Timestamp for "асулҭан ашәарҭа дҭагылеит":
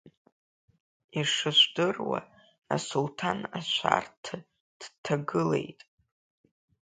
2.75-5.79